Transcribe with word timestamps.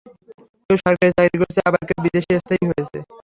কেউ 0.65 0.77
সরকারি 0.83 1.11
চাকরি 1.17 1.37
করছে 1.41 1.59
আবার 1.67 1.81
কেউ 1.87 1.99
বিদেশে 2.05 2.33
স্থায়ী 2.41 2.63
হয়েছে। 2.69 2.97